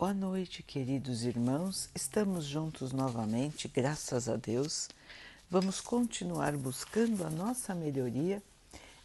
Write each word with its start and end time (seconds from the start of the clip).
Boa 0.00 0.14
noite, 0.14 0.62
queridos 0.62 1.24
irmãos. 1.24 1.90
Estamos 1.94 2.46
juntos 2.46 2.90
novamente, 2.90 3.68
graças 3.68 4.30
a 4.30 4.36
Deus. 4.36 4.88
Vamos 5.50 5.78
continuar 5.78 6.56
buscando 6.56 7.22
a 7.22 7.28
nossa 7.28 7.74
melhoria, 7.74 8.42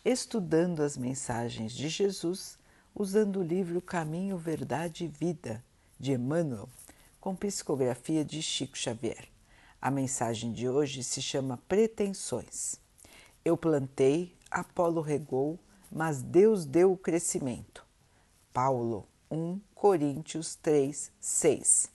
estudando 0.05 0.81
as 0.81 0.95
mensagens 0.95 1.73
de 1.73 1.89
Jesus, 1.89 2.57
usando 2.95 3.41
o 3.41 3.43
livro 3.43 3.81
Caminho, 3.81 4.37
Verdade 4.37 5.03
e 5.03 5.07
Vida, 5.09 5.61
de 5.99 6.13
Emmanuel, 6.13 6.69
com 7.19 7.35
psicografia 7.35 8.23
de 8.23 8.41
Chico 8.41 8.77
Xavier. 8.77 9.27
A 9.81 9.91
mensagem 9.91 10.53
de 10.53 10.69
hoje 10.69 11.03
se 11.03 11.21
chama 11.21 11.59
Pretensões. 11.67 12.79
Eu 13.43 13.57
plantei, 13.57 14.33
Apolo 14.49 15.01
regou, 15.01 15.59
mas 15.91 16.21
Deus 16.21 16.63
deu 16.63 16.93
o 16.93 16.97
crescimento. 16.97 17.85
Paulo 18.53 19.05
1 19.29 19.59
Coríntios 19.85 20.55
3, 20.55 21.11
6. 21.19 21.91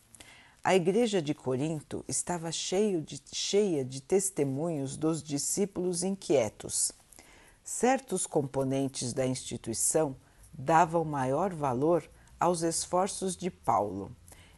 A 0.62 0.76
igreja 0.76 1.20
de 1.20 1.34
Corinto 1.34 2.04
estava 2.06 2.52
cheio 2.52 3.02
de, 3.02 3.20
cheia 3.32 3.84
de 3.84 4.00
testemunhos 4.00 4.96
dos 4.96 5.20
discípulos 5.20 6.04
inquietos. 6.04 6.92
Certos 7.64 8.28
componentes 8.28 9.12
da 9.12 9.26
instituição 9.26 10.14
davam 10.52 11.04
maior 11.04 11.52
valor 11.52 12.08
aos 12.38 12.62
esforços 12.62 13.36
de 13.36 13.50
Paulo, 13.50 14.14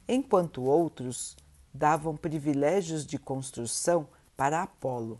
enquanto 0.07 0.65
outros 0.65 1.35
davam 1.73 2.15
privilégios 2.15 3.07
de 3.07 3.19
construção 3.19 4.07
para 4.37 4.63
Apolo. 4.63 5.19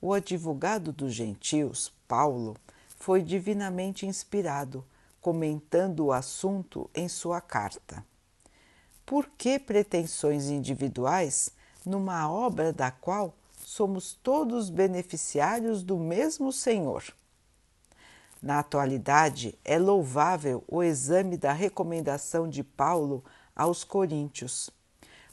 O 0.00 0.14
advogado 0.14 0.94
dos 0.94 1.12
gentios, 1.12 1.92
Paulo, 2.08 2.56
foi 2.96 3.20
divinamente 3.20 4.06
inspirado 4.06 4.82
comentando 5.20 6.06
o 6.06 6.12
assunto 6.12 6.88
em 6.94 7.08
sua 7.08 7.40
carta. 7.40 8.04
Por 9.04 9.28
que 9.38 9.58
pretensões 9.58 10.48
individuais 10.48 11.50
numa 11.84 12.30
obra 12.30 12.72
da 12.72 12.90
qual 12.90 13.34
somos 13.64 14.18
todos 14.22 14.70
beneficiários 14.70 15.82
do 15.82 15.98
mesmo 15.98 16.52
Senhor? 16.52 17.04
Na 18.40 18.60
atualidade, 18.60 19.58
é 19.64 19.78
louvável 19.78 20.62
o 20.68 20.82
exame 20.82 21.36
da 21.36 21.52
recomendação 21.52 22.48
de 22.48 22.62
Paulo 22.62 23.24
aos 23.54 23.82
Coríntios, 23.82 24.70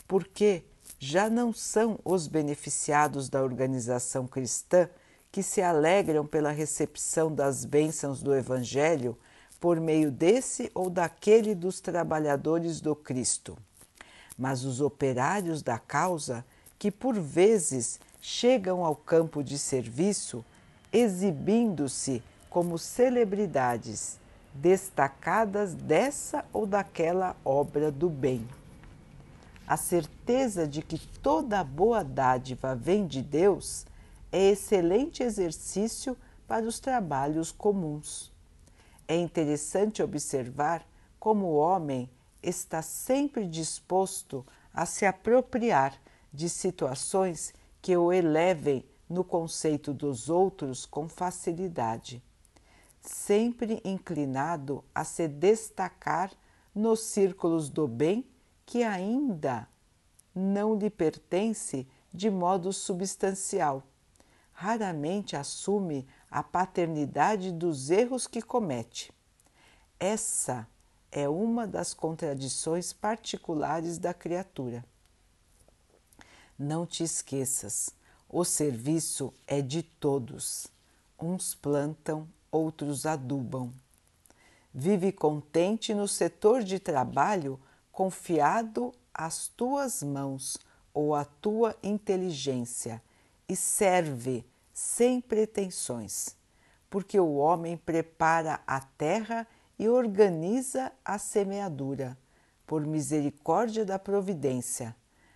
porque 0.08 0.64
já 0.98 1.30
não 1.30 1.54
são 1.54 2.00
os 2.04 2.28
beneficiados 2.28 3.30
da 3.30 3.44
organização 3.44 4.26
cristã 4.26 4.90
que 5.32 5.44
se 5.44 5.62
alegram 5.62 6.26
pela 6.26 6.50
recepção 6.50 7.34
das 7.34 7.66
bênçãos 7.66 8.24
do 8.24 8.34
Evangelho 8.34 9.18
por 9.60 9.80
meio 9.80 10.12
desse 10.12 10.72
ou 10.74 10.90
daquele 10.90 11.56
dos 11.56 11.80
trabalhadores 11.80 12.82
do 12.82 12.96
Cristo, 12.96 13.58
mas 14.38 14.64
os 14.64 14.82
operários 14.82 15.62
da 15.62 15.80
causa 15.80 16.46
que 16.78 16.92
por 16.92 17.16
vezes 17.20 18.00
chegam 18.22 18.84
ao 18.84 18.96
campo 18.96 19.44
de 19.44 19.58
serviço 19.58 20.44
exibindo-se 20.92 22.24
como 22.50 22.78
celebridades 22.78 24.18
destacadas 24.54 25.74
dessa 25.74 26.46
ou 26.54 26.66
daquela 26.66 27.36
obra 27.44 27.92
do 27.92 28.10
bem. 28.10 28.48
A 29.68 29.76
certeza 29.76 30.68
de 30.68 30.82
que 30.82 30.98
toda 30.98 31.64
boa 31.64 32.04
dádiva 32.04 32.76
vem 32.76 33.06
de 33.06 33.22
Deus 33.22 33.86
é 34.32 34.52
excelente 34.52 35.24
exercício 35.24 36.16
para 36.48 36.66
os 36.66 36.80
trabalhos 36.80 37.52
comuns. 37.52 38.35
É 39.08 39.16
interessante 39.16 40.02
observar 40.02 40.86
como 41.20 41.46
o 41.46 41.56
homem 41.56 42.10
está 42.42 42.82
sempre 42.82 43.48
disposto 43.48 44.46
a 44.74 44.86
se 44.86 45.06
apropriar 45.06 46.00
de 46.32 46.50
situações 46.50 47.54
que 47.82 47.96
o 47.96 48.12
elevem 48.12 48.84
no 49.10 49.24
conceito 49.24 49.94
dos 49.94 50.30
outros 50.30 50.86
com 50.86 51.08
facilidade, 51.08 52.24
sempre 53.02 53.80
inclinado 53.86 54.84
a 54.94 55.04
se 55.04 55.28
destacar 55.28 56.32
nos 56.74 57.02
círculos 57.02 57.70
do 57.70 57.88
bem 57.88 58.26
que 58.66 58.84
ainda 58.84 59.68
não 60.34 60.76
lhe 60.76 60.90
pertence 60.90 61.88
de 62.12 62.30
modo 62.30 62.74
substancial. 62.74 63.84
Raramente 64.58 65.36
assume 65.36 66.08
a 66.32 66.42
paternidade 66.42 67.52
dos 67.52 67.90
erros 67.90 68.26
que 68.26 68.42
comete. 68.42 69.12
Essa 70.00 70.66
é 71.12 71.28
uma 71.28 71.68
das 71.68 71.94
contradições 71.94 72.94
particulares 72.94 73.98
da 73.98 74.14
criatura. 74.14 74.86
Não 76.58 76.86
te 76.86 77.04
esqueças, 77.04 77.90
o 78.30 78.46
serviço 78.46 79.34
é 79.46 79.62
de 79.62 79.84
todos. 79.84 80.68
Uns 81.20 81.54
plantam, 81.54 82.26
outros 82.50 83.06
adubam. 83.06 83.74
Vive 84.74 85.12
contente 85.12 85.94
no 85.94 86.08
setor 86.08 86.64
de 86.64 86.80
trabalho 86.80 87.60
confiado 87.92 88.94
às 89.14 89.50
tuas 89.50 90.02
mãos 90.02 90.58
ou 90.94 91.14
à 91.14 91.26
tua 91.26 91.76
inteligência 91.84 93.02
e 93.48 93.56
serve 93.56 94.46
sem 94.74 95.22
pretensões, 95.22 96.36
porque 96.90 97.20
o 97.20 97.36
homem 97.36 97.78
prepara 97.78 98.62
a 98.66 98.80
terra 98.80 99.48
e 99.78 99.88
organiza 99.88 100.92
a 101.04 101.18
semeadura, 101.18 102.18
por 102.66 102.86
misericórdia 102.86 103.86
da 103.86 104.00
providência, 104.00 104.96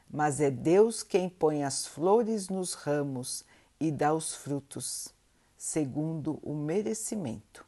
mas 0.10 0.42
é 0.42 0.50
Deus 0.50 1.04
quem 1.04 1.30
põe 1.30 1.64
as 1.64 1.86
flores 1.86 2.50
nos 2.50 2.74
ramos 2.74 3.46
e 3.80 3.92
dá 3.92 4.14
os 4.14 4.36
frutos, 4.36 5.14
segundo 5.58 6.40
o 6.42 6.54
merecimento. 6.54 7.66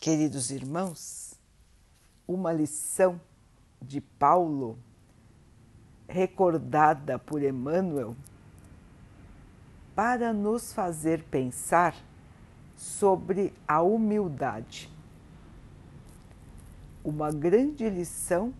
Queridos 0.00 0.50
irmãos, 0.50 1.34
uma 2.28 2.52
lição 2.52 3.20
de 3.80 4.00
Paulo, 4.00 4.78
recordada 6.08 7.18
por 7.18 7.42
Emmanuel, 7.42 8.16
para 9.94 10.32
nos 10.32 10.72
fazer 10.72 11.24
pensar 11.24 11.94
sobre 12.76 13.52
a 13.66 13.82
humildade. 13.82 14.90
Uma 17.02 17.30
grande 17.32 17.88
lição 17.88 18.52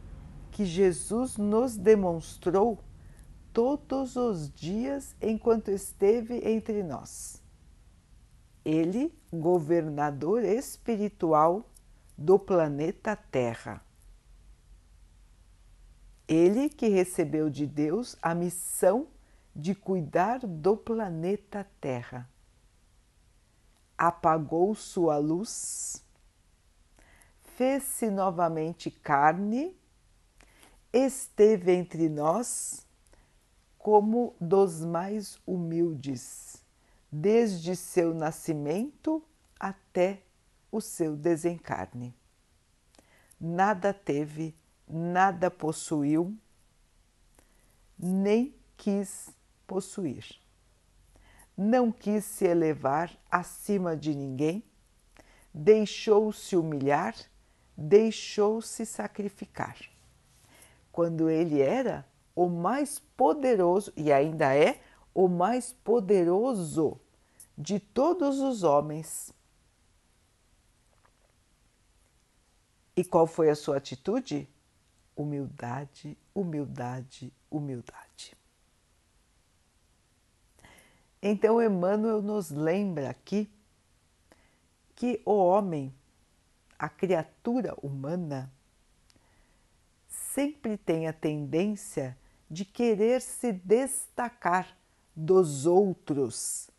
que 0.51 0.65
Jesus 0.65 1.37
nos 1.37 1.77
demonstrou 1.77 2.79
todos 3.53 4.17
os 4.17 4.51
dias 4.51 5.15
enquanto 5.21 5.71
esteve 5.71 6.41
entre 6.49 6.83
nós. 6.83 7.43
Ele, 8.65 9.13
governador 9.33 10.43
espiritual 10.45 11.69
do 12.17 12.39
planeta 12.39 13.15
Terra. 13.15 13.86
Ele 16.29 16.69
que 16.69 16.89
recebeu 16.89 17.49
de 17.49 17.67
Deus 17.67 18.17
a 18.21 18.35
missão 18.35 19.09
de 19.55 19.75
cuidar 19.75 20.41
do 20.41 20.77
planeta 20.77 21.67
Terra. 21.81 22.29
Apagou 23.97 24.75
sua 24.75 25.17
luz, 25.19 26.05
fez-se 27.57 28.11
novamente 28.11 28.91
carne, 28.91 29.75
esteve 30.93 31.73
entre 31.73 32.09
nós 32.09 32.87
como 33.79 34.35
dos 34.41 34.85
mais 34.85 35.39
humildes, 35.47 36.63
desde 37.11 37.77
seu 37.77 38.13
nascimento 38.13 39.23
até 39.59 40.23
o 40.71 40.81
seu 40.81 41.17
desencarne. 41.17 42.15
Nada 43.41 43.95
teve, 43.95 44.55
nada 44.89 45.51
possuiu, 45.51 46.37
nem 47.99 48.55
quis 48.77 49.31
possuir. 49.67 50.39
Não 51.57 51.91
quis 51.91 52.25
se 52.25 52.45
elevar 52.45 53.11
acima 53.31 53.97
de 53.97 54.15
ninguém, 54.15 54.63
deixou-se 55.53 56.55
humilhar, 56.55 57.15
deixou-se 57.77 58.85
sacrificar. 58.85 59.77
Quando 60.93 61.31
ele 61.31 61.61
era 61.61 62.07
o 62.35 62.49
mais 62.49 62.99
poderoso, 63.17 63.93
e 63.97 64.13
ainda 64.13 64.55
é 64.55 64.81
o 65.15 65.29
mais 65.29 65.73
poderoso 65.73 67.01
de 67.57 67.81
todos 67.81 68.39
os 68.39 68.63
homens. 68.63 69.33
E 72.95 73.03
qual 73.03 73.27
foi 73.27 73.49
a 73.49 73.55
sua 73.55 73.79
atitude? 73.79 74.49
Humildade, 75.17 76.17
humildade, 76.35 77.33
humildade. 77.51 78.37
Então, 81.23 81.63
Emmanuel 81.63 82.21
nos 82.23 82.51
lembra 82.51 83.11
aqui 83.11 83.51
que 84.95 85.21
o 85.25 85.33
homem, 85.33 85.93
a 86.79 86.89
criatura 86.89 87.75
humana 87.83 88.53
sempre 90.09 90.77
tem 90.77 91.09
a 91.09 91.13
tendência 91.13 92.17
de 92.51 92.65
querer 92.65 93.23
se 93.23 93.53
destacar 93.53 94.77
dos 95.15 95.65
outros 95.65 96.71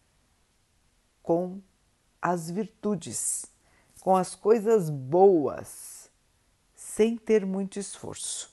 com 1.23 1.59
as 2.21 2.49
virtudes, 2.51 3.45
com 3.99 4.15
as 4.15 4.35
coisas 4.35 4.89
boas, 4.89 5.96
sem 6.97 7.15
ter 7.15 7.45
muito 7.45 7.77
esforço. 7.77 8.51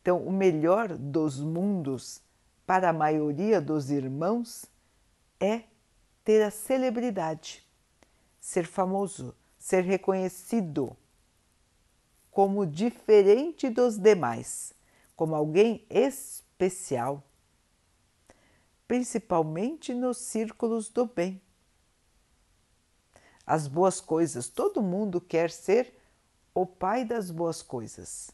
Então, 0.00 0.26
o 0.26 0.32
melhor 0.32 0.88
dos 0.96 1.38
mundos 1.38 2.22
para 2.66 2.88
a 2.88 2.94
maioria 2.94 3.60
dos 3.60 3.90
irmãos 3.90 4.64
é 5.38 5.64
ter 6.24 6.42
a 6.42 6.50
celebridade, 6.50 7.62
ser 8.40 8.64
famoso, 8.64 9.34
ser 9.58 9.84
reconhecido 9.84 10.96
como 12.30 12.66
diferente 12.66 13.68
dos 13.68 13.98
demais, 13.98 14.72
como 15.14 15.34
alguém 15.34 15.84
especial, 15.90 17.22
principalmente 18.88 19.92
nos 19.92 20.16
círculos 20.16 20.88
do 20.88 21.04
bem. 21.04 21.38
As 23.46 23.68
boas 23.68 24.00
coisas, 24.00 24.48
todo 24.48 24.80
mundo 24.80 25.20
quer 25.20 25.50
ser 25.50 26.00
o 26.54 26.66
pai 26.66 27.04
das 27.04 27.30
boas 27.30 27.62
coisas, 27.62 28.30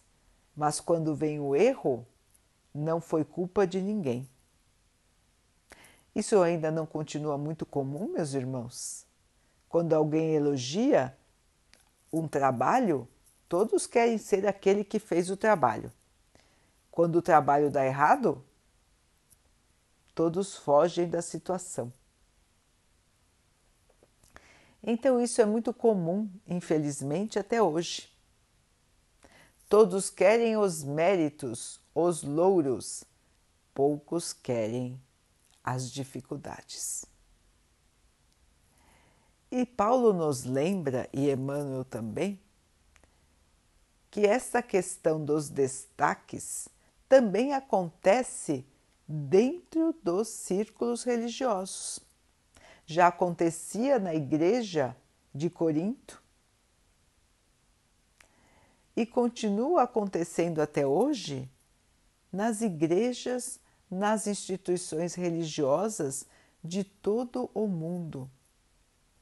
mas 0.56 0.80
quando 0.80 1.14
vem 1.14 1.38
o 1.38 1.54
erro, 1.54 2.06
não 2.74 3.00
foi 3.00 3.24
culpa 3.24 3.66
de 3.66 3.80
ninguém. 3.80 4.28
Isso 6.14 6.40
ainda 6.42 6.70
não 6.70 6.84
continua 6.84 7.38
muito 7.38 7.64
comum, 7.64 8.12
meus 8.12 8.34
irmãos? 8.34 9.06
Quando 9.68 9.92
alguém 9.92 10.34
elogia 10.34 11.16
um 12.12 12.26
trabalho, 12.26 13.06
todos 13.48 13.86
querem 13.86 14.18
ser 14.18 14.46
aquele 14.46 14.82
que 14.82 14.98
fez 14.98 15.30
o 15.30 15.36
trabalho. 15.36 15.92
Quando 16.90 17.16
o 17.16 17.22
trabalho 17.22 17.70
dá 17.70 17.86
errado, 17.86 18.44
todos 20.12 20.56
fogem 20.56 21.08
da 21.08 21.22
situação. 21.22 21.92
Então, 24.82 25.20
isso 25.20 25.40
é 25.40 25.44
muito 25.44 25.72
comum, 25.74 26.30
infelizmente, 26.46 27.38
até 27.38 27.62
hoje. 27.62 28.08
Todos 29.68 30.08
querem 30.08 30.56
os 30.56 30.82
méritos, 30.82 31.80
os 31.94 32.22
louros, 32.22 33.04
poucos 33.74 34.32
querem 34.32 35.00
as 35.62 35.90
dificuldades. 35.90 37.04
E 39.50 39.66
Paulo 39.66 40.12
nos 40.12 40.44
lembra, 40.44 41.08
e 41.12 41.30
Emmanuel 41.30 41.84
também, 41.84 42.40
que 44.10 44.26
essa 44.26 44.62
questão 44.62 45.24
dos 45.24 45.48
destaques 45.48 46.68
também 47.08 47.52
acontece 47.52 48.66
dentro 49.06 49.94
dos 50.02 50.28
círculos 50.28 51.02
religiosos. 51.02 52.00
Já 52.90 53.08
acontecia 53.08 53.98
na 53.98 54.14
igreja 54.14 54.96
de 55.34 55.50
Corinto 55.50 56.22
e 58.96 59.04
continua 59.04 59.82
acontecendo 59.82 60.62
até 60.62 60.86
hoje 60.86 61.50
nas 62.32 62.62
igrejas, 62.62 63.60
nas 63.90 64.26
instituições 64.26 65.14
religiosas 65.14 66.24
de 66.64 66.82
todo 66.82 67.50
o 67.52 67.66
mundo, 67.66 68.30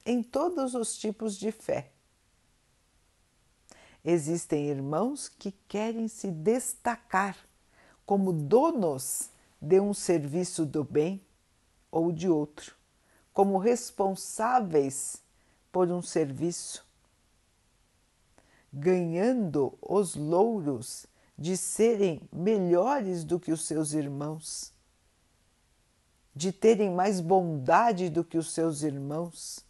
em 0.05 0.23
todos 0.23 0.73
os 0.73 0.97
tipos 0.97 1.37
de 1.37 1.51
fé. 1.51 1.91
Existem 4.01 4.69
irmãos 4.69 5.27
que 5.27 5.51
querem 5.67 6.07
se 6.07 6.31
destacar 6.31 7.37
como 8.05 8.31
donos 8.31 9.29
de 9.61 9.77
um 9.81 9.93
serviço 9.93 10.65
do 10.65 10.85
bem 10.85 11.21
ou 11.91 12.13
de 12.13 12.29
outro, 12.29 12.76
como 13.37 13.59
responsáveis 13.59 15.21
por 15.71 15.91
um 15.91 16.01
serviço, 16.01 16.83
ganhando 18.73 19.77
os 19.79 20.15
louros 20.15 21.05
de 21.37 21.55
serem 21.55 22.27
melhores 22.33 23.23
do 23.23 23.39
que 23.39 23.51
os 23.51 23.67
seus 23.67 23.93
irmãos, 23.93 24.73
de 26.33 26.51
terem 26.51 26.89
mais 26.89 27.21
bondade 27.21 28.09
do 28.09 28.23
que 28.23 28.39
os 28.39 28.51
seus 28.51 28.81
irmãos, 28.81 29.63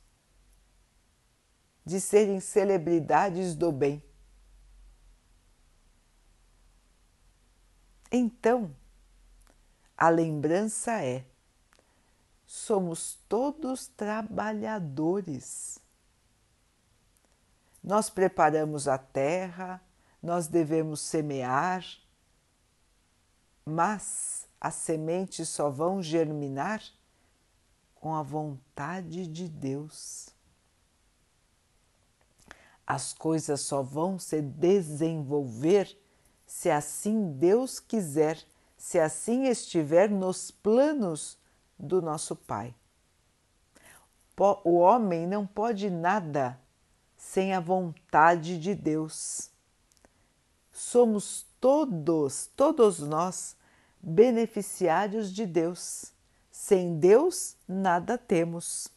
de 1.86 2.00
serem 2.00 2.40
celebridades 2.40 3.54
do 3.54 3.70
bem. 3.70 4.02
Então, 8.10 8.74
a 9.98 10.08
lembrança 10.08 11.04
é: 11.04 11.26
somos 12.48 13.20
todos 13.28 13.88
trabalhadores. 13.88 15.78
Nós 17.84 18.10
preparamos 18.10 18.88
a 18.88 18.98
terra, 18.98 19.82
nós 20.24 20.48
devemos 20.48 21.02
semear, 21.02 21.86
mas 23.66 24.48
as 24.60 24.76
sementes 24.76 25.50
só 25.50 25.70
vão 25.70 26.02
germinar 26.02 26.82
com 27.96 28.16
a 28.16 28.24
vontade 28.24 29.28
de 29.28 29.50
Deus. 29.50 30.30
As 32.86 33.14
coisas 33.14 33.60
só 33.60 33.82
vão 33.82 34.18
se 34.18 34.42
desenvolver 34.42 36.02
se 36.46 36.70
assim 36.70 37.34
Deus 37.34 37.78
quiser, 37.78 38.42
se 38.78 38.98
assim 38.98 39.48
estiver 39.48 40.10
nos 40.10 40.50
planos 40.50 41.38
do 41.78 42.02
nosso 42.02 42.36
Pai. 42.36 42.74
O 44.64 44.78
homem 44.78 45.26
não 45.26 45.48
pode 45.48 45.90
nada 45.90 46.60
sem 47.16 47.54
a 47.54 47.60
vontade 47.60 48.60
de 48.60 48.76
Deus. 48.76 49.50
Somos 50.72 51.46
todos, 51.60 52.48
todos 52.56 53.00
nós, 53.00 53.56
beneficiários 54.00 55.34
de 55.34 55.46
Deus. 55.46 56.14
Sem 56.52 57.00
Deus, 57.00 57.56
nada 57.68 58.18
temos. 58.18 58.88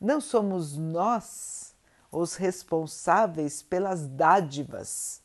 Não 0.00 0.20
somos 0.20 0.76
nós 0.76 1.74
os 2.10 2.34
responsáveis 2.34 3.62
pelas 3.62 4.06
dádivas. 4.06 5.22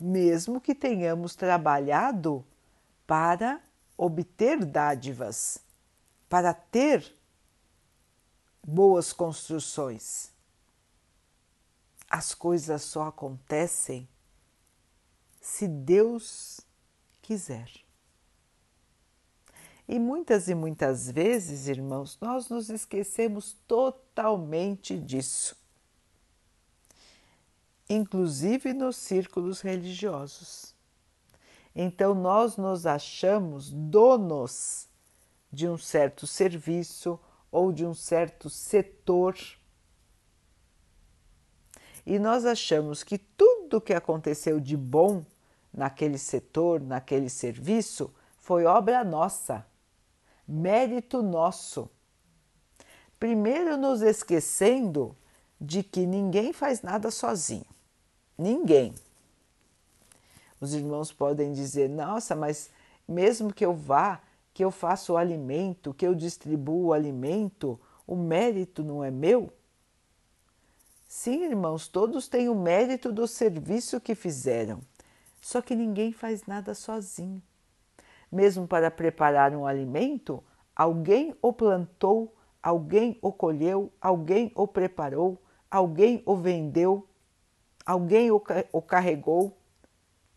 Mesmo 0.00 0.60
que 0.60 0.74
tenhamos 0.74 1.34
trabalhado 1.34 2.44
para 3.06 3.60
obter 3.96 4.64
dádivas, 4.64 5.58
para 6.28 6.54
ter 6.54 7.14
boas 8.66 9.12
construções. 9.12 10.32
As 12.08 12.34
coisas 12.34 12.82
só 12.82 13.08
acontecem 13.08 14.08
se 15.40 15.68
Deus 15.68 16.60
quiser. 17.20 17.70
E 19.88 19.98
muitas 19.98 20.48
e 20.48 20.54
muitas 20.54 21.10
vezes, 21.10 21.66
irmãos, 21.66 22.16
nós 22.20 22.48
nos 22.48 22.70
esquecemos 22.70 23.56
totalmente 23.66 24.96
disso, 24.96 25.56
inclusive 27.90 28.72
nos 28.72 28.96
círculos 28.96 29.60
religiosos. 29.60 30.74
Então, 31.74 32.14
nós 32.14 32.56
nos 32.56 32.86
achamos 32.86 33.70
donos 33.70 34.88
de 35.52 35.68
um 35.68 35.76
certo 35.76 36.26
serviço 36.26 37.18
ou 37.50 37.72
de 37.72 37.84
um 37.84 37.92
certo 37.92 38.48
setor. 38.48 39.36
E 42.06 42.18
nós 42.18 42.46
achamos 42.46 43.02
que 43.02 43.18
tudo 43.18 43.80
que 43.80 43.92
aconteceu 43.92 44.60
de 44.60 44.76
bom 44.76 45.24
naquele 45.72 46.16
setor, 46.16 46.80
naquele 46.80 47.28
serviço, 47.28 48.12
foi 48.38 48.64
obra 48.64 49.04
nossa 49.04 49.66
mérito 50.50 51.22
nosso. 51.22 51.88
Primeiro, 53.18 53.76
nos 53.76 54.02
esquecendo 54.02 55.16
de 55.60 55.82
que 55.82 56.06
ninguém 56.06 56.52
faz 56.52 56.82
nada 56.82 57.10
sozinho. 57.10 57.66
Ninguém. 58.40 58.94
Os 60.58 60.72
irmãos 60.72 61.12
podem 61.12 61.52
dizer: 61.52 61.90
nossa, 61.90 62.34
mas 62.34 62.70
mesmo 63.06 63.52
que 63.52 63.66
eu 63.66 63.74
vá, 63.74 64.18
que 64.54 64.64
eu 64.64 64.70
faça 64.70 65.12
o 65.12 65.18
alimento, 65.18 65.92
que 65.92 66.06
eu 66.06 66.14
distribuo 66.14 66.86
o 66.86 66.92
alimento, 66.94 67.78
o 68.06 68.16
mérito 68.16 68.82
não 68.82 69.04
é 69.04 69.10
meu? 69.10 69.52
Sim, 71.06 71.44
irmãos, 71.44 71.86
todos 71.86 72.28
têm 72.28 72.48
o 72.48 72.54
mérito 72.54 73.12
do 73.12 73.26
serviço 73.26 74.00
que 74.00 74.14
fizeram, 74.14 74.80
só 75.42 75.60
que 75.60 75.76
ninguém 75.76 76.10
faz 76.10 76.46
nada 76.46 76.72
sozinho. 76.72 77.42
Mesmo 78.32 78.66
para 78.66 78.90
preparar 78.90 79.54
um 79.54 79.66
alimento, 79.66 80.42
alguém 80.74 81.36
o 81.42 81.52
plantou, 81.52 82.34
alguém 82.62 83.18
o 83.20 83.32
colheu, 83.32 83.92
alguém 84.00 84.50
o 84.54 84.66
preparou, 84.66 85.38
alguém 85.70 86.22
o 86.24 86.34
vendeu, 86.36 87.06
alguém 87.90 88.30
o, 88.30 88.40
carregou. 88.80 89.56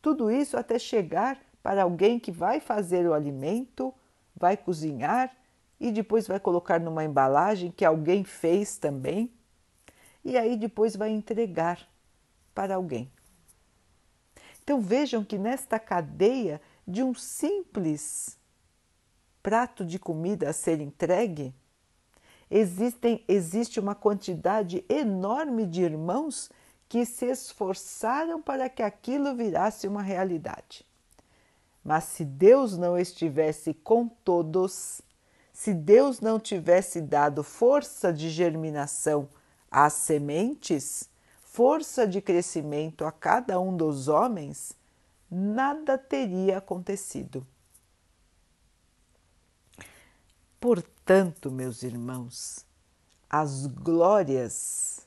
Tudo 0.02 0.32
isso 0.32 0.58
até 0.58 0.80
chegar 0.80 1.40
para 1.62 1.84
alguém 1.84 2.20
que 2.20 2.32
vai 2.32 2.60
fazer 2.60 3.08
o 3.08 3.14
alimento, 3.14 3.94
vai 4.36 4.58
cozinhar 4.58 5.32
e 5.80 5.92
depois 5.92 6.28
vai 6.28 6.40
colocar 6.40 6.80
numa 6.80 7.04
embalagem 7.04 7.72
que 7.72 7.86
alguém 7.86 8.24
fez 8.24 8.78
também, 8.78 9.32
e 10.26 10.38
aí 10.38 10.58
depois 10.58 10.96
vai 10.96 11.10
entregar 11.10 11.88
para 12.56 12.76
alguém. 12.76 13.12
Então 14.64 14.82
vejam 14.82 15.24
que 15.24 15.38
nesta 15.38 15.78
cadeia 15.78 16.62
de 16.88 17.04
um 17.04 17.14
simples 17.14 18.38
prato 19.42 19.86
de 19.86 20.00
comida 20.00 20.50
a 20.50 20.54
ser 20.54 20.80
entregue, 20.80 21.54
existem, 22.50 23.24
existe 23.28 23.80
uma 23.80 23.94
quantidade 23.94 24.84
enorme 24.90 25.66
de 25.66 25.82
irmãos 25.84 26.50
que 26.94 27.08
se 27.08 27.26
esforçaram 27.26 28.40
para 28.40 28.70
que 28.70 28.84
aquilo 28.84 29.36
virasse 29.36 29.88
uma 29.88 30.04
realidade. 30.04 30.86
Mas 31.84 32.04
se 32.04 32.24
Deus 32.24 32.78
não 32.78 32.96
estivesse 32.96 33.74
com 33.74 34.08
todos, 34.08 35.02
se 35.52 35.74
Deus 35.74 36.22
não 36.22 36.40
tivesse 36.40 37.02
dado 37.02 37.44
força 37.44 38.14
de 38.14 38.30
germinação 38.30 39.28
às 39.72 39.94
sementes, 39.94 41.10
força 41.44 42.06
de 42.06 42.22
crescimento 42.22 43.06
a 43.06 43.12
cada 43.12 43.60
um 43.60 43.76
dos 43.76 44.08
homens, 44.08 44.78
nada 45.32 45.98
teria 45.98 46.60
acontecido. 46.60 47.44
Portanto, 50.60 51.50
meus 51.50 51.82
irmãos, 51.82 52.64
as 53.28 53.66
glórias 53.66 55.03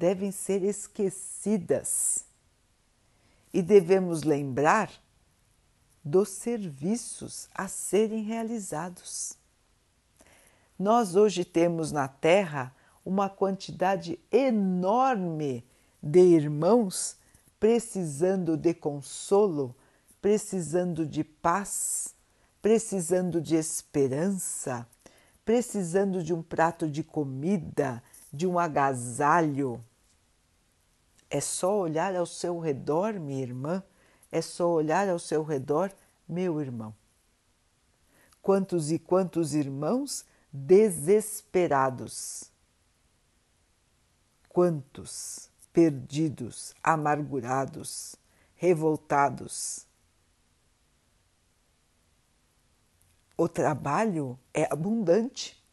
devem 0.00 0.32
ser 0.32 0.62
esquecidas 0.62 2.24
e 3.52 3.60
devemos 3.60 4.22
lembrar 4.22 4.90
dos 6.02 6.30
serviços 6.30 7.50
a 7.54 7.68
serem 7.68 8.22
realizados. 8.22 9.36
Nós 10.78 11.16
hoje 11.16 11.44
temos 11.44 11.92
na 11.92 12.08
Terra 12.08 12.74
uma 13.04 13.28
quantidade 13.28 14.18
enorme 14.32 15.62
de 16.02 16.20
irmãos 16.20 17.18
precisando 17.58 18.56
de 18.56 18.72
consolo, 18.72 19.76
precisando 20.22 21.04
de 21.04 21.22
paz, 21.22 22.14
precisando 22.62 23.38
de 23.38 23.54
esperança, 23.54 24.86
precisando 25.44 26.24
de 26.24 26.32
um 26.32 26.42
prato 26.42 26.88
de 26.88 27.04
comida, 27.04 28.02
de 28.32 28.46
um 28.46 28.58
agasalho. 28.58 29.84
É 31.30 31.40
só 31.40 31.78
olhar 31.78 32.14
ao 32.16 32.26
seu 32.26 32.58
redor, 32.58 33.14
minha 33.14 33.40
irmã, 33.42 33.82
é 34.30 34.42
só 34.42 34.68
olhar 34.68 35.08
ao 35.08 35.18
seu 35.18 35.42
redor, 35.42 35.92
meu 36.28 36.60
irmão. 36.60 36.94
Quantos 38.42 38.90
e 38.90 38.98
quantos 38.98 39.54
irmãos 39.54 40.24
desesperados 40.52 42.50
Quantos 44.50 45.48
perdidos, 45.72 46.74
amargurados, 46.82 48.16
revoltados. 48.56 49.86
O 53.36 53.48
trabalho 53.48 54.36
é 54.52 54.64
abundante, 54.64 55.64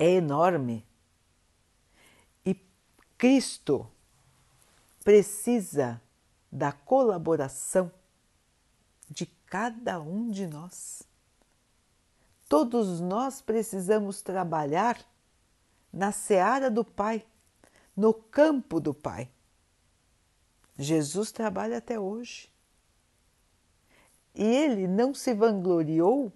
é 0.00 0.10
enorme 0.10 0.84
Cristo 3.18 3.90
precisa 5.02 6.00
da 6.52 6.70
colaboração 6.70 7.90
de 9.10 9.26
cada 9.44 10.00
um 10.00 10.30
de 10.30 10.46
nós. 10.46 11.02
Todos 12.48 13.00
nós 13.00 13.42
precisamos 13.42 14.22
trabalhar 14.22 15.04
na 15.92 16.12
seara 16.12 16.70
do 16.70 16.84
Pai, 16.84 17.26
no 17.96 18.14
campo 18.14 18.78
do 18.78 18.94
Pai. 18.94 19.28
Jesus 20.78 21.32
trabalha 21.32 21.78
até 21.78 21.98
hoje. 21.98 22.48
E 24.32 24.44
ele 24.44 24.86
não 24.86 25.12
se 25.12 25.34
vangloriou 25.34 26.32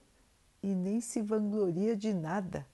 e 0.61 0.75
nem 0.75 1.01
se 1.01 1.23
vangloria 1.23 1.97
de 1.97 2.13
nada. 2.13 2.67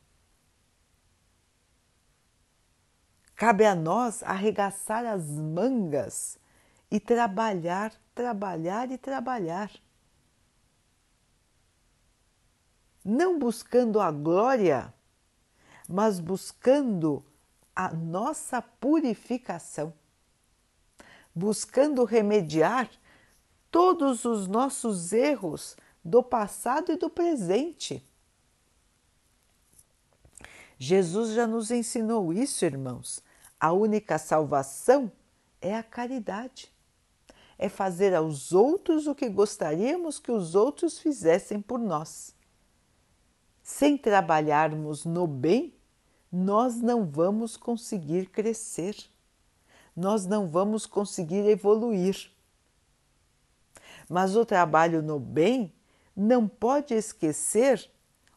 Cabe 3.38 3.64
a 3.64 3.75
nós 3.75 4.23
arregaçar 4.23 5.07
as 5.07 5.25
mangas 5.25 6.38
e 6.90 7.00
trabalhar, 7.00 7.95
trabalhar 8.14 8.90
e 8.90 8.99
trabalhar. 8.99 9.71
Não 13.02 13.38
buscando 13.38 13.99
a 13.99 14.11
glória 14.11 14.92
mas 15.88 16.21
buscando 16.21 17.25
a 17.75 17.90
nossa 17.95 18.61
purificação, 18.61 19.95
buscando 21.35 22.04
remediar 22.04 22.90
todos 23.71 24.26
os 24.26 24.47
nossos 24.47 25.12
erros 25.12 25.76
do 26.04 26.23
passado 26.23 26.92
e 26.92 26.97
do 26.97 27.09
presente. 27.09 28.04
Jesus 30.78 31.30
já 31.30 31.47
nos 31.47 31.71
ensinou 31.71 32.33
isso, 32.33 32.64
irmãos. 32.64 33.23
A 33.61 33.73
única 33.73 34.19
salvação 34.19 35.11
é 35.61 35.75
a 35.75 35.83
caridade. 35.83 36.73
É 37.59 37.69
fazer 37.69 38.15
aos 38.15 38.53
outros 38.53 39.07
o 39.07 39.15
que 39.15 39.29
gostaríamos 39.29 40.19
que 40.19 40.31
os 40.31 40.55
outros 40.55 40.99
fizessem 40.99 41.61
por 41.61 41.79
nós. 41.79 42.35
Sem 43.62 43.99
trabalharmos 43.99 45.05
no 45.05 45.27
bem, 45.27 45.75
nós 46.31 46.77
não 46.77 47.05
vamos 47.05 47.57
conseguir 47.57 48.27
crescer, 48.31 48.97
nós 49.97 50.25
não 50.25 50.47
vamos 50.47 50.87
conseguir 50.87 51.47
evoluir. 51.49 52.31
Mas 54.09 54.37
o 54.37 54.45
trabalho 54.45 55.03
no 55.03 55.19
bem 55.19 55.73
não 56.15 56.47
pode 56.47 56.95
esquecer 56.95 57.91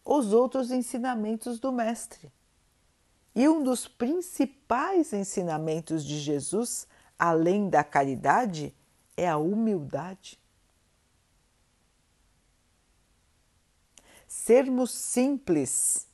os 0.04 0.34
outros 0.34 0.72
ensinamentos 0.72 1.60
do 1.60 1.72
Mestre. 1.72 2.32
E 3.34 3.48
um 3.48 3.64
dos 3.64 3.88
principais 3.88 5.14
ensinamentos 5.14 6.04
de 6.04 6.20
Jesus, 6.20 6.88
além 7.18 7.70
da 7.70 7.84
caridade, 7.84 8.76
é 9.16 9.28
a 9.28 9.38
humildade. 9.38 10.40
Sermos 14.28 14.92
simples 14.92 16.08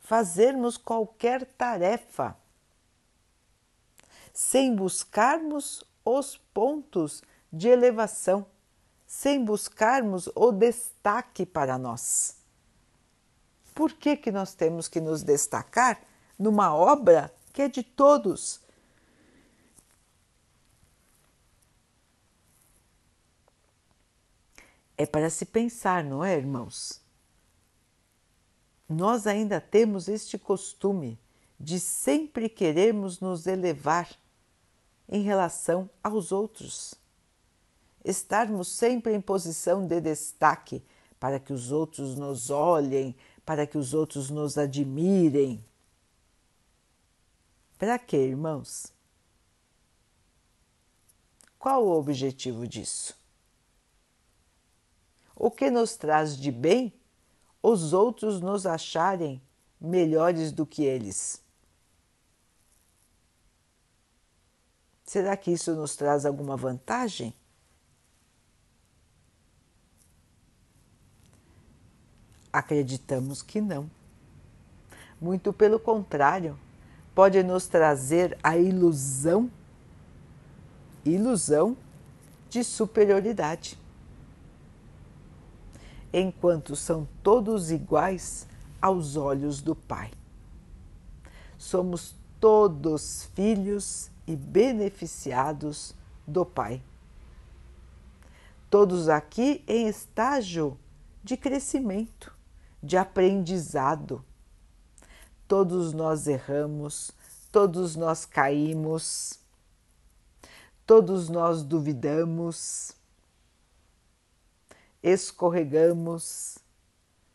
fazermos 0.00 0.78
qualquer 0.78 1.44
tarefa 1.44 2.34
sem 4.32 4.74
buscarmos 4.74 5.84
os 6.04 6.38
pontos 6.54 7.22
de 7.52 7.68
elevação, 7.68 8.46
sem 9.06 9.44
buscarmos 9.44 10.30
o 10.34 10.52
destaque 10.52 11.44
para 11.44 11.76
nós. 11.76 12.37
Por 13.78 13.92
que, 13.92 14.16
que 14.16 14.32
nós 14.32 14.54
temos 14.54 14.88
que 14.88 15.00
nos 15.00 15.22
destacar 15.22 16.02
numa 16.36 16.74
obra 16.74 17.32
que 17.52 17.62
é 17.62 17.68
de 17.68 17.84
todos? 17.84 18.60
É 24.96 25.06
para 25.06 25.30
se 25.30 25.44
pensar, 25.44 26.02
não 26.02 26.24
é, 26.24 26.36
irmãos? 26.36 27.00
nós 28.88 29.26
ainda 29.26 29.60
temos 29.60 30.08
este 30.08 30.38
costume 30.38 31.18
de 31.60 31.78
sempre 31.78 32.48
querermos 32.48 33.20
nos 33.20 33.46
elevar 33.46 34.08
em 35.08 35.22
relação 35.22 35.90
aos 36.02 36.32
outros. 36.32 36.94
Estarmos 38.04 38.68
sempre 38.68 39.14
em 39.14 39.20
posição 39.20 39.86
de 39.86 40.00
destaque 40.00 40.82
para 41.20 41.38
que 41.38 41.52
os 41.52 41.70
outros 41.70 42.14
nos 42.14 42.48
olhem, 42.48 43.14
para 43.48 43.66
que 43.66 43.78
os 43.78 43.94
outros 43.94 44.28
nos 44.28 44.58
admirem. 44.58 45.64
Para 47.78 47.98
quê, 47.98 48.18
irmãos? 48.18 48.92
Qual 51.58 51.82
o 51.82 51.98
objetivo 51.98 52.68
disso? 52.68 53.16
O 55.34 55.50
que 55.50 55.70
nos 55.70 55.96
traz 55.96 56.36
de 56.36 56.52
bem 56.52 56.92
os 57.62 57.94
outros 57.94 58.38
nos 58.38 58.66
acharem 58.66 59.40
melhores 59.80 60.52
do 60.52 60.66
que 60.66 60.84
eles. 60.84 61.42
Será 65.04 65.34
que 65.38 65.50
isso 65.50 65.74
nos 65.74 65.96
traz 65.96 66.26
alguma 66.26 66.54
vantagem? 66.54 67.34
Acreditamos 72.52 73.42
que 73.42 73.60
não. 73.60 73.90
Muito 75.20 75.52
pelo 75.52 75.78
contrário, 75.78 76.58
pode 77.14 77.42
nos 77.42 77.66
trazer 77.66 78.38
a 78.42 78.56
ilusão 78.56 79.50
ilusão 81.04 81.76
de 82.48 82.62
superioridade. 82.62 83.78
Enquanto 86.12 86.74
são 86.74 87.06
todos 87.22 87.70
iguais 87.70 88.46
aos 88.80 89.16
olhos 89.16 89.60
do 89.60 89.74
Pai. 89.74 90.10
Somos 91.58 92.14
todos 92.40 93.28
filhos 93.34 94.10
e 94.26 94.36
beneficiados 94.36 95.94
do 96.26 96.46
Pai. 96.46 96.82
Todos 98.70 99.08
aqui 99.08 99.64
em 99.66 99.88
estágio 99.88 100.78
de 101.24 101.36
crescimento, 101.36 102.34
de 102.82 102.96
aprendizado. 102.96 104.24
Todos 105.46 105.92
nós 105.92 106.26
erramos, 106.26 107.10
todos 107.50 107.96
nós 107.96 108.24
caímos, 108.24 109.38
todos 110.86 111.28
nós 111.28 111.62
duvidamos, 111.62 112.92
escorregamos. 115.02 116.58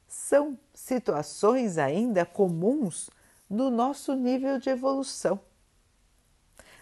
São 0.07 0.57
situações 0.73 1.77
ainda 1.77 2.25
comuns 2.25 3.09
no 3.49 3.69
nosso 3.69 4.15
nível 4.15 4.59
de 4.59 4.69
evolução. 4.69 5.39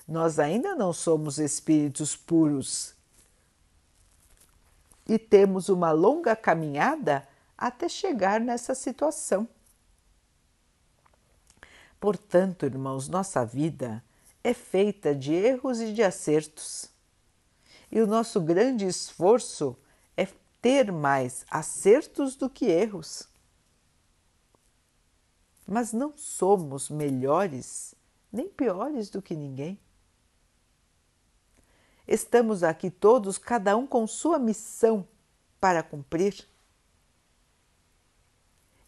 Nós 0.08 0.40
ainda 0.40 0.76
não 0.76 0.92
somos 0.92 1.38
espíritos 1.38 2.16
puros 2.16 2.94
e 5.08 5.18
temos 5.20 5.70
uma 5.70 5.92
longa 5.92 6.36
caminhada 6.36 7.28
até 7.62 7.88
chegar 7.88 8.40
nessa 8.40 8.76
situação. 8.76 9.48
Portanto, 12.00 12.66
irmãos, 12.66 13.08
nossa 13.08 13.46
vida 13.46 14.04
é 14.44 14.54
feita 14.54 15.14
de 15.16 15.34
erros 15.34 15.80
e 15.80 15.94
de 15.94 16.02
acertos. 16.02 16.90
E 17.92 18.02
o 18.02 18.08
nosso 18.08 18.42
grande 18.42 18.86
esforço 18.86 19.78
é 20.18 20.28
ter 20.62 20.92
mais 20.92 21.46
acertos 21.50 22.36
do 22.36 22.50
que 22.50 22.66
erros 22.66 23.32
mas 25.72 25.94
não 25.94 26.12
somos 26.18 26.90
melhores 26.90 27.96
nem 28.30 28.50
piores 28.50 29.10
do 29.10 29.22
que 29.22 29.34
ninguém. 29.34 29.80
Estamos 32.06 32.62
aqui 32.62 32.92
todos, 32.92 33.38
cada 33.38 33.78
um 33.78 33.88
com 33.88 34.06
sua 34.06 34.38
missão 34.38 35.08
para 35.62 35.82
cumprir. 35.82 36.46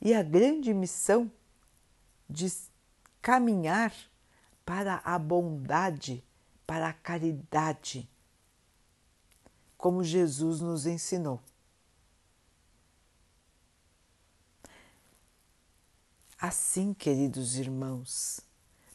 E 0.05 0.13
a 0.13 0.22
grande 0.22 0.74
missão 0.74 1.31
de 2.29 2.51
caminhar 3.22 3.95
para 4.65 4.95
a 4.95 5.17
bondade, 5.17 6.22
para 6.67 6.89
a 6.89 6.93
caridade, 6.93 8.10
como 9.77 10.03
Jesus 10.03 10.60
nos 10.60 10.86
ensinou. 10.86 11.39
Assim, 16.38 16.93
queridos 16.93 17.55
irmãos, 17.55 18.41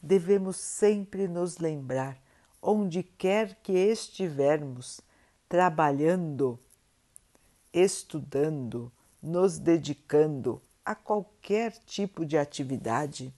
devemos 0.03 0.59
sempre 0.59 1.27
nos 1.27 1.57
lembrar, 1.57 2.21
onde 2.61 3.03
quer 3.03 3.55
que 3.63 3.73
estivermos, 3.73 5.01
trabalhando, 5.49 6.61
estudando, 7.73 8.93
nos 9.23 9.59
dedicando 9.59 10.61
a 10.89 10.95
qualquer 10.95 11.73
tipo 11.85 12.25
de 12.25 12.39
atividade, 12.39 13.35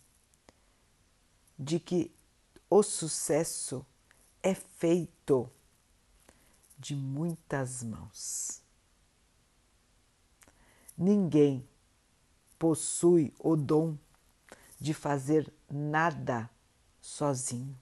de 1.58 1.80
que 1.80 2.14
o 2.70 2.80
sucesso 2.80 3.84
é 4.40 4.54
feito 4.54 5.50
de 6.78 6.94
muitas 6.94 7.82
mãos. 7.82 8.62
Ninguém 10.96 11.68
possui 12.56 13.34
o 13.40 13.56
dom 13.56 13.98
de 14.78 14.94
fazer 14.94 15.52
nada 15.68 16.48
sozinho. 17.00 17.76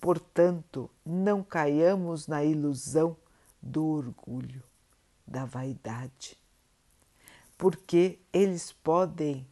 Portanto, 0.00 0.90
não 1.04 1.44
caiamos 1.44 2.26
na 2.26 2.42
ilusão 2.42 3.14
do 3.60 3.84
orgulho, 3.84 4.64
da 5.26 5.44
vaidade, 5.44 6.41
porque 7.62 8.18
eles 8.32 8.72
podem 8.72 9.46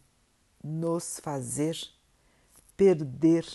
nos 0.61 1.21
fazer 1.21 1.77
perder 2.75 3.47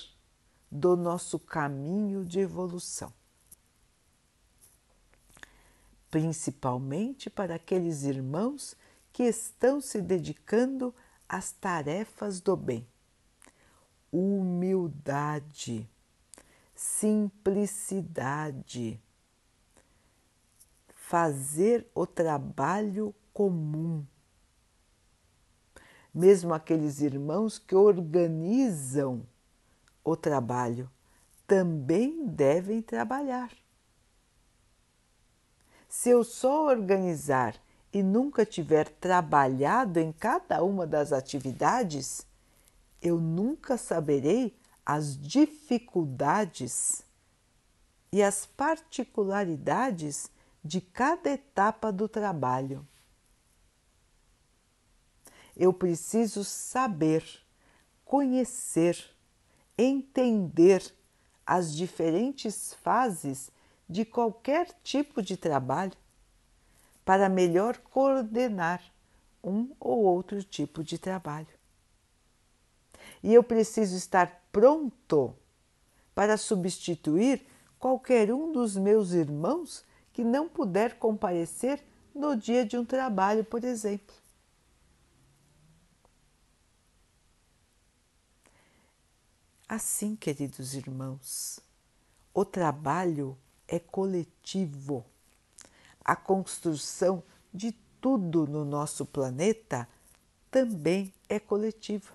do 0.71 0.97
nosso 0.97 1.39
caminho 1.39 2.25
de 2.25 2.41
evolução. 2.41 3.13
Principalmente 6.11 7.29
para 7.29 7.57
aqueles 7.57 8.05
irmãos 8.05 8.75
que 9.13 9.25
estão 9.25 9.79
se 9.79 10.01
dedicando 10.01 10.95
às 11.29 11.53
tarefas 11.53 12.41
do 12.41 12.57
bem. 12.57 12.89
Humildade, 14.11 15.87
simplicidade, 16.75 18.99
fazer 20.95 21.87
o 21.95 22.07
trabalho 22.07 23.15
comum. 23.35 24.03
Mesmo 26.17 26.55
aqueles 26.55 27.03
irmãos 27.03 27.59
que 27.59 27.75
organizam 27.75 29.21
o 30.03 30.17
trabalho 30.17 30.91
também 31.47 32.27
devem 32.27 32.81
trabalhar. 32.81 33.51
Se 35.87 36.09
eu 36.09 36.25
só 36.25 36.69
organizar 36.69 37.55
e 37.93 38.03
nunca 38.03 38.47
tiver 38.47 38.89
trabalhado 38.89 40.01
em 40.01 40.11
cada 40.11 40.65
uma 40.65 40.87
das 40.87 41.13
atividades, 41.13 42.27
eu 43.03 43.21
nunca 43.21 43.77
saberei 43.77 44.57
as 44.87 45.19
dificuldades 45.21 47.03
e 48.11 48.23
as 48.23 48.47
particularidades 48.47 50.31
de 50.65 50.81
cada 50.81 51.29
etapa 51.29 51.93
do 51.93 52.09
trabalho. 52.09 52.89
Eu 55.57 55.73
preciso 55.73 56.45
saber, 56.45 57.25
conhecer, 58.05 59.03
entender 59.79 60.83
as 61.47 61.75
diferentes 61.75 62.75
fases 62.75 63.51
de 63.89 64.05
qualquer 64.05 64.69
tipo 64.83 65.23
de 65.23 65.37
trabalho 65.37 65.93
para 67.05 67.29
melhor 67.29 67.79
coordenar 67.79 68.83
um 69.43 69.71
ou 69.79 70.03
outro 70.05 70.43
tipo 70.43 70.83
de 70.83 70.99
trabalho. 70.99 71.47
E 73.23 73.33
eu 73.33 73.43
preciso 73.43 73.97
estar 73.97 74.45
pronto 74.51 75.35
para 76.15 76.37
substituir 76.37 77.47
qualquer 77.79 78.33
um 78.33 78.51
dos 78.51 78.77
meus 78.77 79.13
irmãos 79.13 79.85
que 80.13 80.25
não 80.25 80.49
puder 80.49 80.99
comparecer 80.99 81.81
no 82.15 82.35
dia 82.35 82.65
de 82.65 82.77
um 82.77 82.85
trabalho, 82.85 83.45
por 83.45 83.63
exemplo. 83.63 84.26
Assim, 89.69 90.15
queridos 90.15 90.75
irmãos, 90.75 91.61
o 92.33 92.45
trabalho 92.45 93.37
é 93.67 93.79
coletivo 93.79 95.05
a 96.07 96.15
construção 96.15 97.21
de 97.53 97.73
tudo 98.01 98.47
no 98.47 98.65
nosso 98.65 99.05
planeta 99.05 99.89
também 100.53 101.13
é 101.29 101.41
coletiva. 101.41 102.13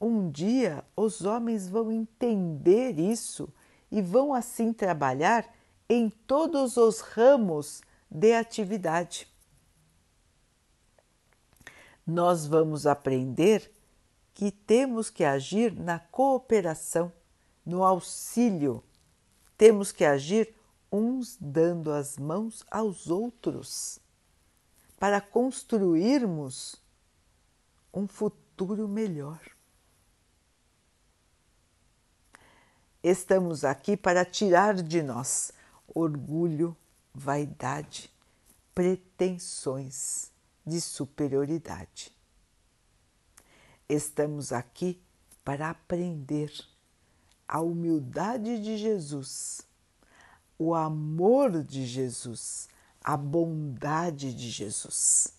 Um 0.00 0.30
dia 0.30 0.82
os 0.96 1.20
homens 1.20 1.68
vão 1.68 1.92
entender 1.92 2.98
isso 2.98 3.52
e 3.92 4.00
vão 4.00 4.32
assim 4.32 4.72
trabalhar 4.72 5.54
em 5.86 6.08
todos 6.08 6.78
os 6.78 7.00
ramos 7.00 7.82
de 8.10 8.32
atividade. 8.32 9.28
Nós 12.06 12.46
vamos 12.46 12.86
aprender 12.86 13.70
que 14.38 14.52
temos 14.52 15.10
que 15.10 15.24
agir 15.24 15.72
na 15.72 15.98
cooperação, 15.98 17.12
no 17.66 17.82
auxílio, 17.82 18.84
temos 19.56 19.90
que 19.90 20.04
agir 20.04 20.54
uns 20.92 21.36
dando 21.40 21.90
as 21.90 22.16
mãos 22.16 22.64
aos 22.70 23.10
outros, 23.10 23.98
para 24.96 25.20
construirmos 25.20 26.76
um 27.92 28.06
futuro 28.06 28.86
melhor. 28.86 29.40
Estamos 33.02 33.64
aqui 33.64 33.96
para 33.96 34.24
tirar 34.24 34.74
de 34.74 35.02
nós 35.02 35.50
orgulho, 35.92 36.76
vaidade, 37.12 38.08
pretensões, 38.72 40.30
de 40.64 40.80
superioridade. 40.80 42.16
Estamos 43.88 44.52
aqui 44.52 45.00
para 45.44 45.70
aprender 45.70 46.52
a 47.46 47.60
humildade 47.60 48.62
de 48.62 48.76
Jesus, 48.76 49.62
o 50.58 50.74
amor 50.74 51.62
de 51.62 51.86
Jesus, 51.86 52.68
a 53.02 53.16
bondade 53.16 54.34
de 54.34 54.50
Jesus. 54.50 55.32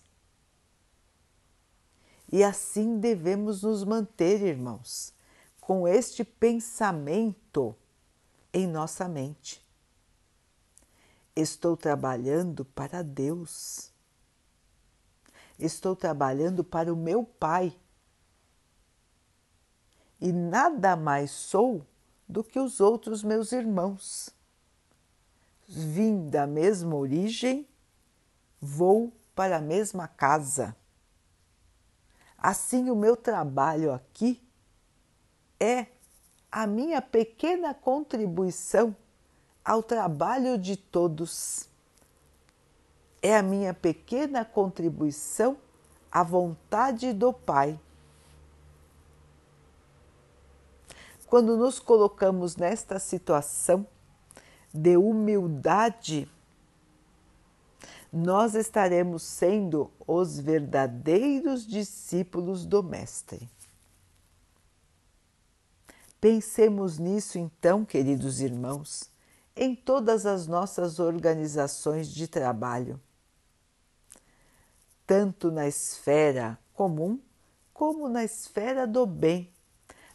E 2.32 2.42
assim 2.42 2.98
devemos 2.98 3.62
nos 3.62 3.84
manter, 3.84 4.42
irmãos, 4.42 5.12
com 5.60 5.86
este 5.86 6.24
pensamento 6.24 7.76
em 8.52 8.66
nossa 8.66 9.08
mente. 9.08 9.64
Estou 11.34 11.76
trabalhando 11.76 12.64
para 12.64 13.02
Deus. 13.02 13.92
Estou 15.58 15.94
trabalhando 15.94 16.64
para 16.64 16.92
o 16.92 16.96
meu 16.96 17.24
Pai. 17.24 17.76
E 20.20 20.32
nada 20.32 20.96
mais 20.96 21.30
sou 21.30 21.86
do 22.28 22.44
que 22.44 22.58
os 22.58 22.80
outros 22.80 23.22
meus 23.22 23.52
irmãos. 23.52 24.30
Vim 25.66 26.28
da 26.28 26.46
mesma 26.46 26.94
origem, 26.94 27.66
vou 28.60 29.12
para 29.34 29.56
a 29.56 29.60
mesma 29.60 30.06
casa. 30.06 30.76
Assim, 32.36 32.90
o 32.90 32.96
meu 32.96 33.16
trabalho 33.16 33.92
aqui 33.92 34.42
é 35.58 35.86
a 36.50 36.66
minha 36.66 37.00
pequena 37.00 37.72
contribuição 37.72 38.96
ao 39.64 39.82
trabalho 39.82 40.58
de 40.58 40.76
todos. 40.76 41.68
É 43.22 43.36
a 43.36 43.42
minha 43.42 43.74
pequena 43.74 44.44
contribuição 44.44 45.56
à 46.10 46.22
vontade 46.22 47.12
do 47.12 47.32
Pai. 47.32 47.78
Quando 51.30 51.56
nos 51.56 51.78
colocamos 51.78 52.56
nesta 52.56 52.98
situação 52.98 53.86
de 54.74 54.96
humildade, 54.96 56.28
nós 58.12 58.56
estaremos 58.56 59.22
sendo 59.22 59.92
os 60.08 60.40
verdadeiros 60.40 61.64
discípulos 61.64 62.66
do 62.66 62.82
Mestre. 62.82 63.48
Pensemos 66.20 66.98
nisso 66.98 67.38
então, 67.38 67.84
queridos 67.84 68.40
irmãos, 68.40 69.08
em 69.54 69.72
todas 69.72 70.26
as 70.26 70.48
nossas 70.48 70.98
organizações 70.98 72.08
de 72.08 72.26
trabalho, 72.26 73.00
tanto 75.06 75.52
na 75.52 75.68
esfera 75.68 76.58
comum 76.74 77.20
como 77.72 78.08
na 78.08 78.24
esfera 78.24 78.84
do 78.84 79.06
bem, 79.06 79.48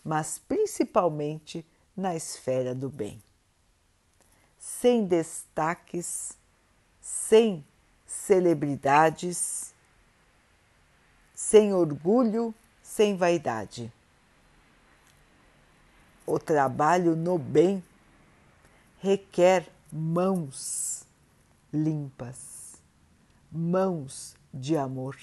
mas 0.05 0.37
principalmente 0.37 1.65
na 1.97 2.15
esfera 2.15 2.73
do 2.73 2.89
bem. 2.89 3.21
Sem 4.59 5.05
destaques, 5.05 6.37
sem 7.01 7.65
celebridades, 8.05 9.73
sem 11.33 11.73
orgulho, 11.73 12.55
sem 12.81 13.17
vaidade 13.17 13.91
o 16.25 16.39
trabalho 16.39 17.15
no 17.15 17.37
bem 17.37 17.83
requer 18.99 19.67
mãos 19.91 21.05
limpas, 21.71 22.81
mãos 23.51 24.35
de 24.53 24.75
amor, 24.75 25.17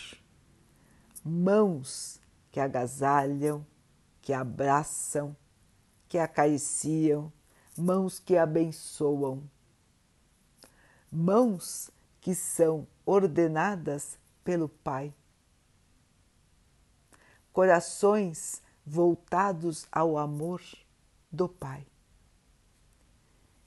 mãos 1.24 2.20
que 2.52 2.60
agasalham, 2.60 3.66
que 4.22 4.32
abraçam, 4.32 5.36
que 6.08 6.16
acariciam, 6.16 7.30
mãos 7.76 8.20
que 8.20 8.36
abençoam, 8.36 9.42
mãos 11.10 11.90
que 12.20 12.34
são 12.34 12.86
ordenadas 13.04 14.16
pelo 14.44 14.68
Pai, 14.68 15.12
corações 17.52 18.62
voltados 18.86 19.86
ao 19.90 20.16
amor 20.16 20.62
do 21.30 21.48
Pai. 21.48 21.84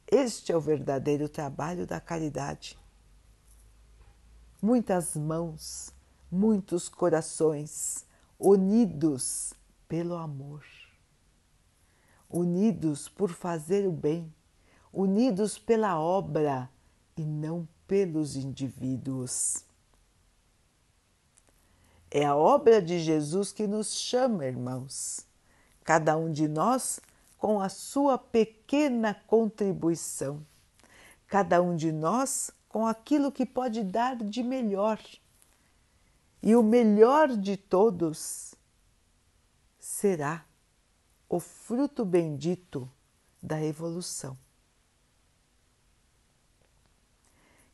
Este 0.08 0.52
é 0.52 0.58
o 0.58 0.62
verdadeiro 0.62 1.28
trabalho 1.28 1.86
da 1.86 2.00
caridade. 2.00 2.78
Muitas 4.62 5.16
mãos, 5.16 5.94
muitos 6.32 6.88
corações 6.88 8.06
unidos 8.40 9.54
pelo 9.88 10.16
amor, 10.16 10.64
unidos 12.30 13.08
por 13.08 13.30
fazer 13.30 13.88
o 13.88 13.92
bem, 13.92 14.34
unidos 14.92 15.58
pela 15.58 16.00
obra 16.00 16.70
e 17.18 17.24
não 17.24 17.68
pelos 17.88 18.36
indivíduos. 18.36 19.64
É 22.10 22.26
a 22.26 22.36
obra 22.36 22.82
de 22.82 23.00
Jesus 23.00 23.52
que 23.52 23.68
nos 23.68 23.94
chama, 23.94 24.46
irmãos. 24.46 25.26
Cada 25.84 26.18
um 26.18 26.32
de 26.32 26.48
nós 26.48 27.00
com 27.38 27.60
a 27.60 27.70
sua 27.70 28.18
pequena 28.18 29.14
contribuição, 29.28 30.44
cada 31.28 31.62
um 31.62 31.76
de 31.76 31.92
nós 31.92 32.50
com 32.68 32.88
aquilo 32.88 33.32
que 33.32 33.46
pode 33.46 33.84
dar 33.84 34.16
de 34.16 34.42
melhor. 34.42 35.00
E 36.42 36.56
o 36.56 36.64
melhor 36.64 37.30
de 37.30 37.56
todos 37.58 38.55
será 39.96 40.46
o 41.30 41.40
fruto 41.40 42.04
bendito 42.04 42.92
da 43.42 43.64
evolução. 43.64 44.38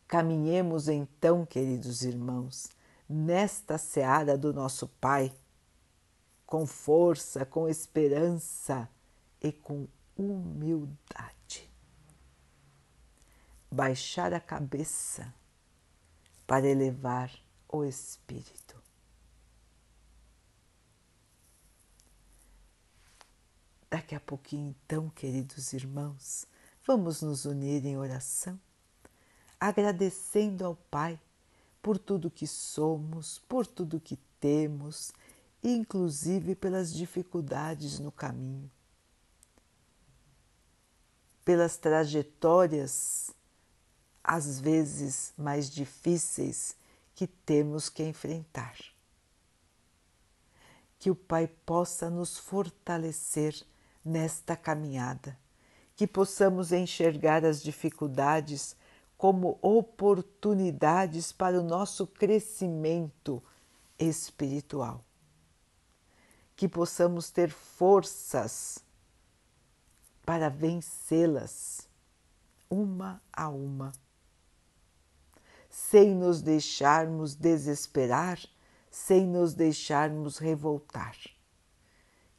Caminhemos 0.08 0.88
então, 0.88 1.44
queridos 1.48 2.04
irmãos, 2.04 2.70
nesta 3.10 3.80
seara 3.80 4.38
do 4.38 4.54
nosso 4.54 4.88
Pai, 4.88 5.34
com 6.46 6.68
força, 6.68 7.44
com 7.44 7.68
esperança 7.68 8.88
e 9.42 9.52
com 9.52 9.88
humildade. 10.16 11.72
Baixar 13.72 14.32
a 14.32 14.40
cabeça 14.40 15.34
para 16.46 16.68
elevar 16.68 17.32
o 17.68 17.84
espírito. 17.84 18.81
Daqui 23.92 24.16
a 24.16 24.20
pouquinho, 24.20 24.76
então, 24.86 25.10
queridos 25.10 25.74
irmãos, 25.74 26.48
vamos 26.84 27.22
nos 27.22 27.46
unir 27.46 27.86
em 27.86 27.98
oração, 27.98 28.60
agradecendo 29.60 30.66
ao 30.66 30.76
Pai 30.76 31.20
por 31.80 32.00
tudo 32.00 32.32
que 32.32 32.48
somos, 32.48 33.38
por 33.48 33.68
tudo 33.68 34.00
que 34.00 34.18
temos, 34.40 35.14
inclusive 35.64 36.56
pelas 36.56 36.92
dificuldades 36.92 38.00
no 38.00 38.12
caminho 38.12 38.72
pelas 41.44 41.78
trajetórias, 41.78 43.32
às 44.24 44.60
vezes 44.60 45.34
mais 45.38 45.70
difíceis, 45.70 46.76
que 47.16 47.28
temos 47.28 47.90
que 47.90 48.04
enfrentar. 48.04 48.78
Que 50.98 51.10
o 51.10 51.16
Pai 51.16 51.48
possa 51.48 52.10
nos 52.10 52.38
fortalecer 52.38 53.66
nesta 54.04 54.56
caminhada, 54.56 55.38
que 55.96 56.08
possamos 56.08 56.72
enxergar 56.72 57.46
as 57.46 57.62
dificuldades 57.62 58.76
como 59.18 59.60
oportunidades 59.62 61.32
para 61.32 61.60
o 61.60 61.64
nosso 61.64 62.08
crescimento 62.08 63.42
espiritual. 64.00 65.06
Que 66.56 66.68
possamos 66.68 67.30
ter 67.30 67.52
forças 67.52 68.84
para 70.26 70.50
vencê-las 70.50 71.88
uma 72.70 73.22
a 73.32 73.50
uma, 73.50 73.92
sem 75.70 76.16
nos 76.16 76.42
deixarmos 76.42 77.36
desesperar, 77.36 78.40
sem 78.90 79.28
nos 79.28 79.54
deixarmos 79.54 80.38
revoltar. 80.38 81.16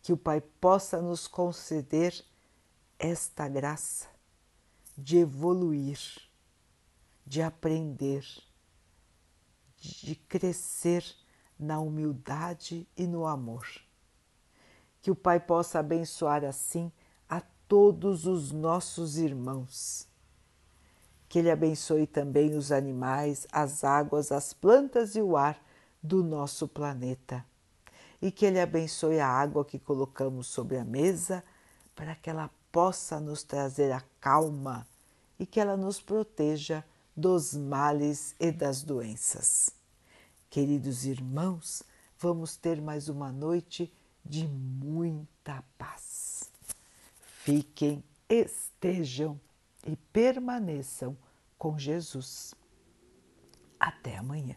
Que 0.03 0.12
o 0.12 0.17
Pai 0.17 0.41
possa 0.41 1.01
nos 1.01 1.27
conceder 1.27 2.12
esta 2.99 3.49
graça 3.49 4.09
de 4.99 5.19
evoluir, 5.19 5.99
de 7.27 7.41
aprender, 7.41 8.27
de 9.79 10.15
crescer 10.15 11.05
na 11.59 11.81
humildade 11.81 12.87
e 12.97 13.07
no 13.07 13.27
amor. 13.27 13.67
Que 15.01 15.11
o 15.11 15.17
Pai 15.17 15.41
possa 15.41 15.79
abençoar 15.79 16.45
assim 16.45 16.93
todos 17.73 18.27
os 18.27 18.53
nossos 18.53 19.17
irmãos. 19.17 20.07
Que 21.27 21.38
Ele 21.38 21.51
abençoe 21.51 22.07
também 22.07 22.55
os 22.55 22.71
animais, 22.71 23.47
as 23.51 23.83
águas, 23.83 24.31
as 24.31 24.53
plantas 24.53 25.17
e 25.17 25.23
o 25.23 25.38
ar 25.38 25.59
do 26.03 26.23
nosso 26.23 26.69
planeta 26.69 27.43
e 28.23 28.31
que 28.31 28.47
Ele 28.47 28.61
abençoe 28.61 29.19
a 29.19 29.27
água 29.27 29.65
que 29.65 29.81
colocamos 29.81 30.47
sobre 30.47 30.79
a 30.79 30.85
mesa 30.85 31.45
para 31.95 32.15
que 32.15 32.31
ela 32.31 32.49
possa 32.71 33.19
nos 33.21 33.43
trazer 33.43 33.91
a 33.91 34.01
calma 34.21 34.87
e 35.39 35.45
que 35.45 35.59
ela 35.59 35.77
nos 35.77 36.01
proteja 36.01 36.85
dos 37.17 37.55
males 37.55 38.35
e 38.39 38.53
das 38.53 38.83
doenças. 38.83 39.71
Queridos 40.49 41.05
irmãos, 41.05 41.83
vamos 42.19 42.57
ter 42.57 42.81
mais 42.81 43.09
uma 43.09 43.33
noite 43.33 43.93
de 44.25 44.47
muita 44.47 45.65
paz. 45.77 46.51
Fiquem, 47.19 48.05
estejam 48.29 49.39
e 49.85 49.97
permaneçam 49.97 51.17
com 51.59 51.77
Jesus. 51.77 52.55
Até 53.81 54.17
amanhã. 54.17 54.55